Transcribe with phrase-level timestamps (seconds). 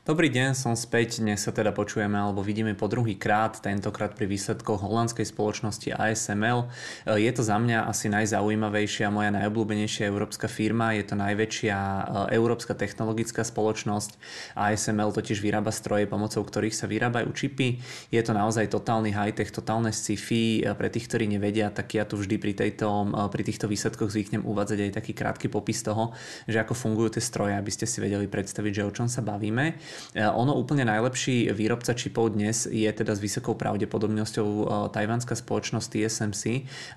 [0.00, 1.20] Dobrý deň, som späť.
[1.20, 6.72] Dnes sa teda počujeme alebo vidíme po druhý krát, tentokrát pri výsledkoch holandskej spoločnosti ASML.
[7.20, 10.96] Je to za mňa asi najzaujímavejšia, moja najobľúbenejšia európska firma.
[10.96, 12.00] Je to najväčšia e,
[12.32, 14.16] európska technologická spoločnosť.
[14.56, 17.84] ASML totiž vyrába stroje, pomocou ktorých sa vyrábajú čipy.
[18.08, 20.64] Je to naozaj totálny high-tech, totálne sci-fi.
[20.64, 24.08] E, pre tých, ktorí nevedia, tak ja tu vždy pri, tejto, e, pri týchto výsledkoch
[24.08, 26.16] zvyknem uvádzať aj taký krátky popis toho,
[26.48, 29.89] že ako fungujú tie stroje, aby ste si vedeli predstaviť, že o čom sa bavíme.
[30.10, 35.86] E, ono úplne najlepší výrobca čipov dnes je teda s vysokou pravdepodobnosťou e, tajvanská spoločnosť
[35.86, 36.42] TSMC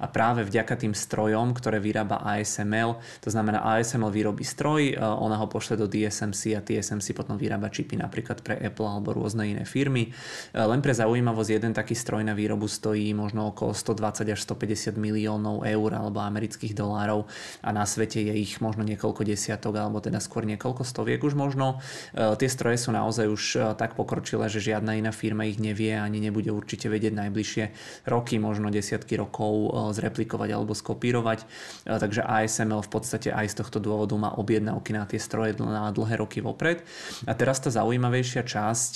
[0.01, 5.37] a práve vďaka tým strojom, ktoré vyrába ASML, to znamená ASML vyrobí stroj, e, ona
[5.37, 9.63] ho pošle do TSMC a TSMC potom vyrába čipy napríklad pre Apple alebo rôzne iné
[9.63, 10.09] firmy.
[10.53, 15.63] Len pre zaujímavosť, jeden taký stroj na výrobu stojí možno okolo 120 až 150 miliónov
[15.63, 17.25] eur alebo amerických dolárov
[17.61, 21.79] a na svete je ich možno niekoľko desiatok alebo teda skôr niekoľko stoviek už možno.
[22.13, 26.17] Tie stroje sú naozaj už e, tak pokročilé, že žiadna iná firma ich nevie ani
[26.17, 27.65] nebude určite vedieť najbližšie
[28.09, 31.45] roky, možno desiatky rokov e, zreplikovať alebo skopírovať.
[31.45, 35.93] E, takže ASML v podstate aj z tohto dôvodu má objednávky na tie stroje na
[35.93, 36.81] dlhé roky vopred.
[37.29, 38.91] A teraz tá zaujímavejšia časť,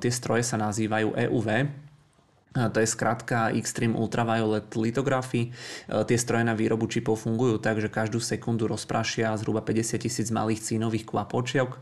[0.00, 1.48] tie stroje sa nazývajú EUV,
[2.50, 5.54] to je skrátka Extreme Ultraviolet Lithography.
[5.86, 10.34] E, tie stroje na výrobu čipov fungujú tak, že každú sekundu rozprášia zhruba 50 tisíc
[10.34, 11.78] malých cínových kvapočiok, e,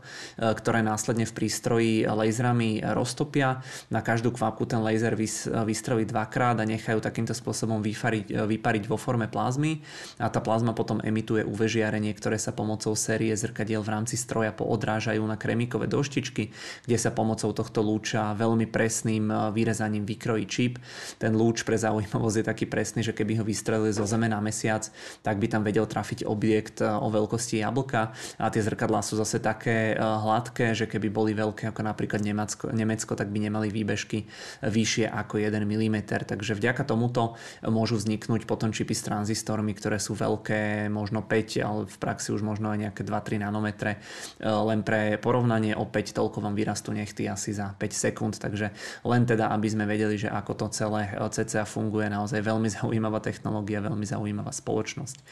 [0.53, 3.65] ktoré následne v prístroji laserami roztopia.
[3.89, 5.17] Na každú kvapku ten laser
[5.65, 9.81] vystrelí dvakrát a nechajú takýmto spôsobom vypariť, e, vypariť vo forme plazmy
[10.21, 14.53] a tá plazma potom emituje UV žiarenie, ktoré sa pomocou série zrkadiel v rámci stroja
[14.53, 16.53] poodrážajú na kremíkové doštičky,
[16.85, 20.75] kde sa pomocou tohto lúča veľmi presným vyrezaním vykrojí čip.
[21.15, 24.83] Ten lúč pre zaujímavosť je taký presný, že keby ho vystrelili zo Zeme na mesiac,
[25.23, 29.39] tak by tam vedel trafiť objekt e, o veľkosti jablka a tie zrkadlá sú zase
[29.39, 34.27] také e, hladké, že keby boli veľké ako napríklad Nemecko, Nemecko tak by nemali výbežky
[34.59, 35.97] vyššie ako 1 mm.
[36.27, 41.79] Takže vďaka tomuto môžu vzniknúť potom čipy s tranzistormi, ktoré sú veľké, možno 5, ale
[41.87, 44.01] v praxi už možno aj nejaké 2-3 nanometre.
[44.41, 48.73] E, len pre porovnanie opäť toľko vám vyrastú nechty asi za 5 sekúnd, takže
[49.05, 52.07] len teda, aby sme vedeli, že ako to celé CCA funguje.
[52.07, 55.17] Naozaj veľmi zaujímavá technológia, veľmi zaujímavá spoločnosť.
[55.17, 55.23] E,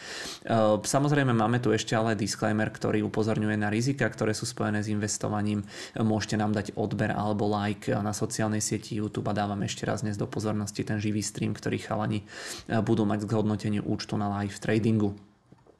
[0.82, 5.64] samozrejme máme tu ešte ale disclaimer, ktorý upozorňuje na rizika, ktoré sú spojené s investovaním.
[5.98, 10.18] Môžete nám dať odber alebo like na sociálnej sieti YouTube a dávam ešte raz dnes
[10.18, 12.26] do pozornosti ten živý stream, ktorý chalani
[12.68, 15.16] budú mať k zhodnoteniu účtu na live tradingu.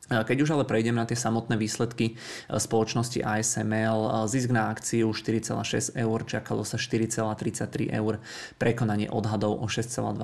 [0.08, 5.12] Keď už ale prejdem na tie samotné výsledky e, spoločnosti ASML, e, zisk na akciu
[5.12, 8.24] 4,6 eur, čakalo sa 4,33 eur,
[8.56, 10.16] prekonanie odhadov o 6,2%,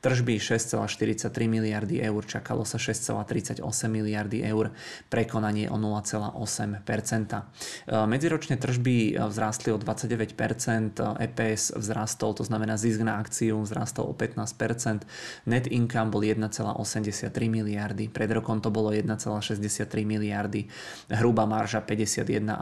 [0.00, 3.60] tržby 6,43 miliardy eur, čakalo sa 6,38
[3.92, 4.72] miliardy eur,
[5.12, 6.40] prekonanie o 0,8%.
[6.80, 7.40] E,
[8.08, 15.04] medziročne tržby vzrástli o 29%, EPS vzrastol, to znamená zisk na akciu vzrastol o 15%,
[15.44, 20.70] net income bol 1,83 miliardy, pred rokom to to bolo 1,63 miliardy,
[21.10, 22.54] hrubá marža 51,5%,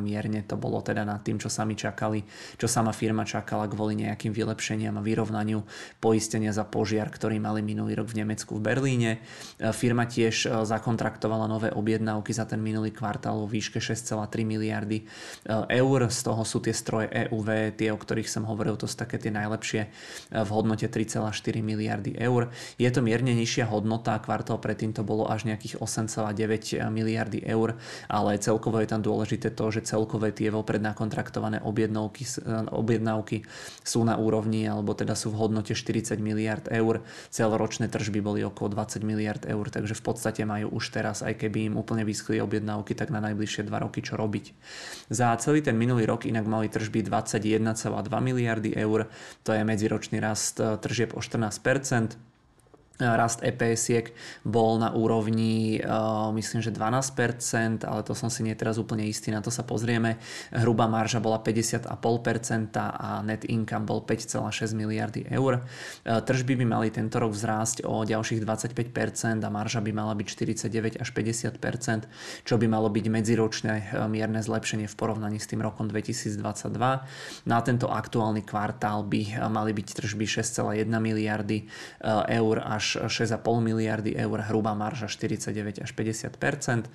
[0.00, 2.24] mierne to bolo teda nad tým, čo sami čakali,
[2.56, 5.60] čo sama firma čakala kvôli nejakým vylepšeniam a vyrovnaniu
[6.00, 9.20] poistenia za požiar, ktorý mali minulý rok v Nemecku v Berlíne.
[9.76, 15.04] Firma tiež e, zakontraktovala nové objednávky za ten minulý kvartál vo výške 6,3 miliardy e,
[15.84, 19.20] eur, z toho sú tie stroje EUV, tie, o ktorých som hovoril, to sú také
[19.20, 19.88] tie najlepšie e,
[20.32, 21.28] v hodnote 3,4
[21.60, 22.48] miliardy eur.
[22.80, 27.74] Je to mierne nižšia hodnota, kvartál predtým to bolo až nejakých 8,9 miliardy eur,
[28.06, 32.22] ale celkovo je tam dôležité to, že celkové tie vopred nakontraktované objednávky,
[32.70, 33.42] objednávky
[33.82, 37.02] sú na úrovni, alebo teda sú v hodnote 40 miliard eur.
[37.34, 41.72] Celoročné tržby boli okolo 20 miliard eur, takže v podstate majú už teraz, aj keby
[41.72, 44.54] im úplne vyschli objednávky, tak na najbližšie 2 roky čo robiť.
[45.10, 47.82] Za celý ten minulý rok inak mali tržby 21,2
[48.22, 49.10] miliardy eur,
[49.42, 52.33] to je medziročný rast tržieb o 14%,
[53.02, 54.14] rast EPS-iek
[54.46, 59.34] bol na úrovni uh, myslím, že 12%, ale to som si nie teraz úplne istý,
[59.34, 60.22] na to sa pozrieme.
[60.54, 61.90] Hrubá marža bola 50,5%
[62.78, 65.66] a net income bol 5,6 miliardy eur.
[66.06, 70.26] Uh, tržby by mali tento rok vzrásť o ďalších 25% a marža by mala byť
[70.70, 75.66] 49 až 50%, čo by malo byť medziročné uh, mierne zlepšenie v porovnaní s tým
[75.66, 76.38] rokom 2022.
[77.50, 81.66] Na tento aktuálny kvartál by mali byť tržby 6,1 miliardy
[82.30, 86.92] eur až až 6,5 miliardy eur, hrubá marža 49 až 50%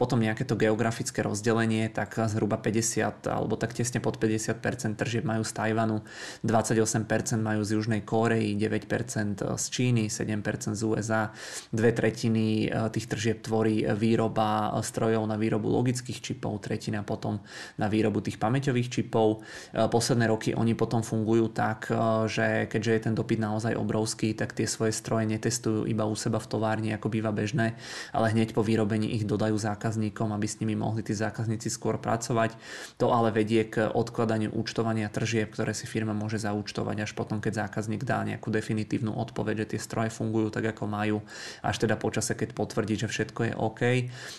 [0.00, 4.56] Potom nejaké to geografické rozdelenie, tak zhruba 50 alebo tak tesne pod 50
[4.96, 6.00] tržieb majú z Tajvanu,
[6.46, 7.04] 28%
[7.42, 11.30] majú z Južnej Kórei, 9% z Číny, 7% z USA,
[11.74, 17.42] dve tretiny tých tržieb tvorí výroba strojov na výrobu logických čipov, tretina potom
[17.76, 19.42] na výrobu tých pamäťových čipov.
[19.74, 21.90] Posledné roky oni potom fungujú tak,
[22.30, 26.36] že keďže je ten dopyt naozaj obrovský, tak tie svoje stroje netestujú iba u seba
[26.36, 27.74] v továrni, ako býva bežné,
[28.12, 32.54] ale hneď po výrobení ich dodajú zákazníkom, aby s nimi mohli tí zákazníci skôr pracovať.
[33.00, 37.66] To ale vedie k odkladaniu účtovania tržieb, ktoré si firma môže zaúčtovať až potom, keď
[37.66, 41.24] zákazník dá nejakú definitívnu odpoveď, že tie stroje fungujú tak, ako majú,
[41.64, 43.80] až teda počase, keď potvrdí, že všetko je OK.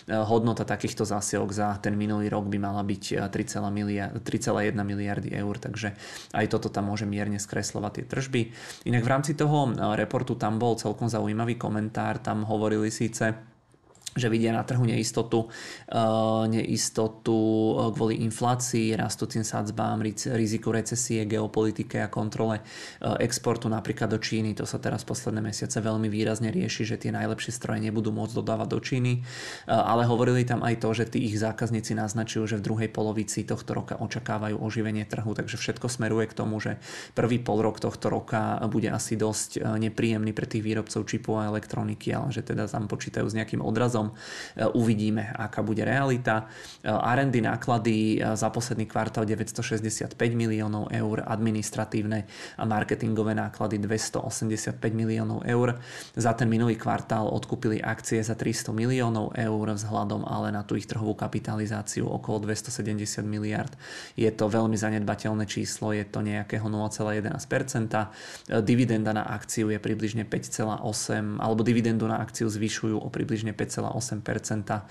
[0.06, 5.96] Hodnota takýchto zásielok za ten minulý rok by mala byť 3,1 miliardy eur, takže
[6.36, 8.42] aj toto tam môže mierne skreslovať tie tržby.
[8.86, 13.49] Inak v rámci toho reportu tam bol celkom zaujímavý komentár, tam hovorili síce
[14.16, 20.02] že vidia na trhu neistotu, uh, neistotu uh, kvôli inflácii, rastúcim sadzbám,
[20.34, 24.56] riziku recesie, geopolitike a kontrole uh, exportu napríklad do Číny.
[24.58, 28.68] To sa teraz posledné mesiace veľmi výrazne rieši, že tie najlepšie stroje nebudú môcť dodávať
[28.70, 29.12] do Číny.
[29.68, 33.76] Ale hovorili tam aj to, že tí ich zákazníci naznačujú, že v druhej polovici tohto
[33.76, 36.80] roka očakávajú oživenie trhu, takže všetko smeruje k tomu, že
[37.12, 42.16] prvý pol rok tohto roka bude asi dosť nepríjemný pre tých výrobcov čipov a elektroniky,
[42.16, 44.16] ale že teda tam počítajú s nejakým odrazom časom
[44.56, 46.48] e, uvidíme, aká bude realita.
[46.80, 52.24] E, R&D náklady e, za posledný kvartál 965 miliónov eur, administratívne
[52.56, 55.76] a marketingové náklady 285 miliónov eur.
[56.16, 60.88] Za ten minulý kvartál odkúpili akcie za 300 miliónov eur vzhľadom ale na tú ich
[60.88, 63.72] trhovú kapitalizáciu okolo 270 miliard.
[64.16, 68.62] Je to veľmi zanedbateľné číslo, je to nejakého 0,11%.
[68.64, 74.82] Dividenda na akciu je približne 5,8 alebo dividendu na akciu zvyšujú o približne 5,8 5,8%.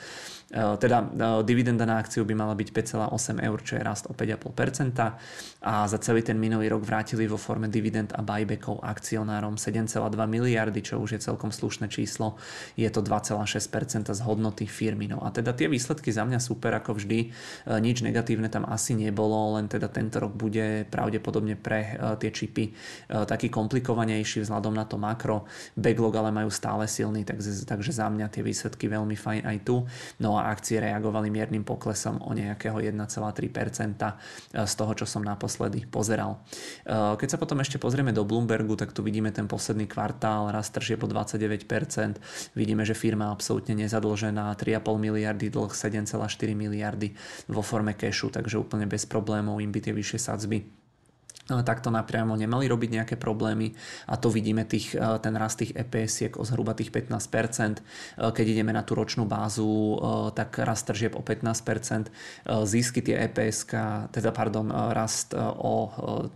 [0.50, 4.18] E, teda e, dividenda na akciu by mala byť 5,8 eur, čo je rast o
[4.18, 4.98] 5,5%
[5.62, 10.82] a za celý ten minulý rok vrátili vo forme dividend a buybackov akcionárom 7,2 miliardy,
[10.82, 12.42] čo už je celkom slušné číslo.
[12.74, 15.06] Je to 2,6% z hodnoty firmy.
[15.06, 17.20] No a teda tie výsledky za mňa super ako vždy.
[17.22, 17.28] E,
[17.78, 22.72] nič negatívne tam asi nebolo, len teda tento rok bude pravdepodobne pre tie čipy
[23.10, 25.46] taký komplikovanejší vzhľadom na to makro.
[25.78, 29.86] Backlog ale majú stále silný, takže, takže za mňa tie výsledky veľmi fajn aj tu.
[30.18, 34.00] No a akcie reagovali miernym poklesom o nejakého 1,3%
[34.56, 36.40] z toho, čo som naposledy pozeral.
[36.88, 40.96] Keď sa potom ešte pozrieme do Bloombergu, tak tu vidíme ten posledný kvartál, rast tržie
[40.96, 42.56] po 29%.
[42.56, 46.24] Vidíme, že firma absolútne nezadlžená, 3,5 miliardy dlh, 7,4
[46.56, 47.12] miliardy
[47.52, 50.79] vo forme cashu, takže úplne bez problémov im by tie vyššie sadzby
[51.66, 53.74] takto napriamo nemali robiť nejaké problémy
[54.06, 57.82] a to vidíme tých, e, ten rast tých EPS o zhruba tých 15%.
[57.82, 59.96] E, keď ideme na tú ročnú bázu, e,
[60.38, 62.10] tak rast tržieb o 15%,
[62.66, 63.70] zisky tie EPS,
[64.14, 65.92] teda pardon, rast o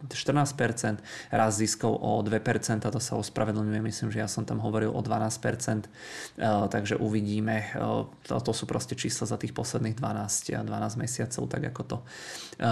[0.10, 1.02] 14%,
[1.32, 5.90] rast ziskov o 2%, to sa ospravedlňuje, myslím, že ja som tam hovoril o 12%,
[6.70, 7.74] takže uvidíme,
[8.26, 11.98] to, sú proste čísla za tých posledných 12, 12 mesiacov, tak ako to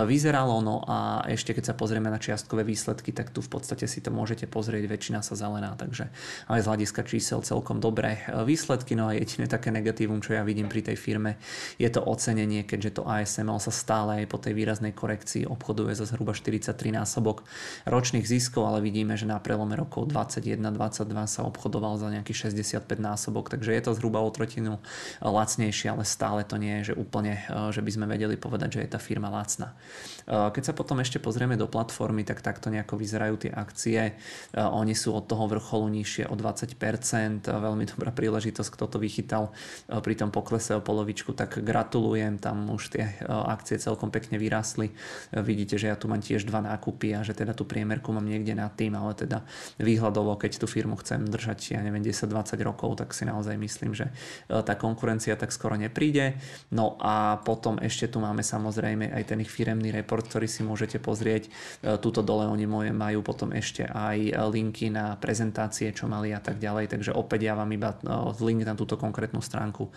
[0.05, 3.99] vyzeralo, no a ešte keď sa pozrieme na čiastkové výsledky, tak tu v podstate si
[3.99, 6.07] to môžete pozrieť, väčšina sa zelená, takže
[6.47, 10.47] aj z hľadiska čísel celkom dobré e, výsledky, no a jediné také negatívum, čo ja
[10.47, 11.35] vidím pri tej firme,
[11.75, 16.07] je to ocenenie, keďže to ASML sa stále aj po tej výraznej korekcii obchoduje za
[16.07, 17.43] zhruba 43 násobok
[17.83, 23.51] ročných ziskov, ale vidíme, že na prelome rokov 21-22 sa obchodoval za nejaký 65 násobok,
[23.51, 24.79] takže je to zhruba o trotinu
[25.19, 28.81] lacnejšie, ale stále to nie je, že úplne, e, že by sme vedeli povedať, že
[28.87, 29.75] je tá firma lacná.
[30.23, 33.99] E, keď sa potom ešte pozrieme do platformy, firmy, tak takto nejako vyzerajú tie akcie.
[33.99, 37.49] E, oni sú od toho vrcholu nižšie o 20%.
[37.49, 39.49] Veľmi dobrá príležitosť, kto to vychytal
[39.89, 42.37] e, pri tom poklese o polovičku, tak gratulujem.
[42.37, 44.93] Tam už tie e, akcie celkom pekne vyrastli.
[45.33, 48.53] Vidíte, že ja tu mám tiež dva nákupy a že teda tú priemerku mám niekde
[48.53, 49.41] nad tým, ale teda
[49.81, 54.11] výhľadovo, keď tú firmu chcem držať, ja neviem, 10-20 rokov, tak si naozaj myslím, že
[54.47, 56.37] tá konkurencia tak skoro nepríde.
[56.69, 60.99] No a potom ešte tu máme samozrejme aj ten ich firemný report, ktorý si môžete
[60.99, 61.47] pozrieť.
[61.79, 66.43] Tu tuto dole oni moje majú potom ešte aj linky na prezentácie, čo mali a
[66.43, 69.91] tak ďalej, takže opäť ja vám iba no, link na túto konkrétnu stránku e,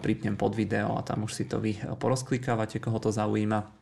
[0.00, 3.79] pripnem pod video a tam už si to vy porozklikávate, koho to zaujíma.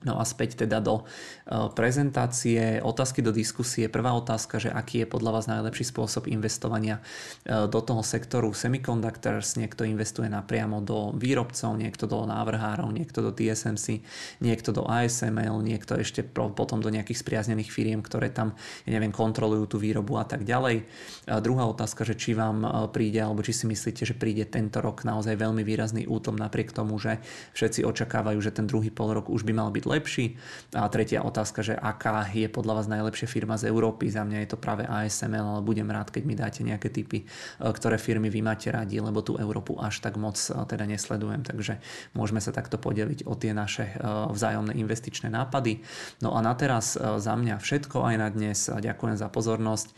[0.00, 3.84] No a späť teda do e, prezentácie, otázky do diskusie.
[3.92, 7.04] Prvá otázka, že aký je podľa vás najlepší spôsob investovania
[7.44, 9.60] e, do toho sektoru semiconductors.
[9.60, 14.00] Niekto investuje napriamo do výrobcov, niekto do návrhárov, niekto do TSMC,
[14.40, 18.56] niekto do ASML, niekto ešte potom do nejakých spriaznených firiem, ktoré tam,
[18.88, 20.88] ja neviem, kontrolujú tú výrobu a tak ďalej.
[21.28, 24.80] A druhá otázka, že či vám e, príde, alebo či si myslíte, že príde tento
[24.80, 27.20] rok naozaj veľmi výrazný útom napriek tomu, že
[27.52, 30.38] všetci očakávajú, že ten druhý pol rok už by mal byť lepší.
[30.78, 34.06] A tretia otázka, že aká je podľa vás najlepšia firma z Európy.
[34.06, 37.26] Za mňa je to práve ASML, ale budem rád, keď mi dáte nejaké typy, e,
[37.58, 41.42] ktoré firmy vy máte radi, lebo tú Európu až tak moc e, teda nesledujem.
[41.42, 41.82] Takže
[42.14, 43.94] môžeme sa takto podeliť o tie naše e,
[44.30, 45.82] vzájomné investičné nápady.
[46.22, 48.68] No a na teraz za mňa všetko aj na dnes.
[48.70, 49.88] Ďakujem za pozornosť.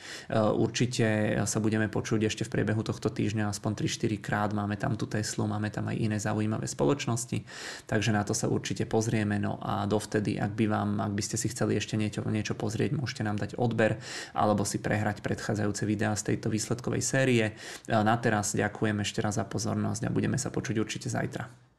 [0.57, 1.07] Určite
[1.45, 4.51] sa budeme počuť ešte v priebehu tohto týždňa aspoň 3-4 krát.
[4.55, 7.43] Máme tam tú Teslu, máme tam aj iné zaujímavé spoločnosti,
[7.91, 9.37] takže na to sa určite pozrieme.
[9.43, 12.95] No a dovtedy, ak by vám, ak by ste si chceli ešte niečo, niečo pozrieť,
[12.95, 13.99] môžete nám dať odber
[14.31, 17.59] alebo si prehrať predchádzajúce videá z tejto výsledkovej série.
[17.91, 21.72] Na teraz ďakujem ešte raz za pozornosť a budeme sa počuť určite zajtra.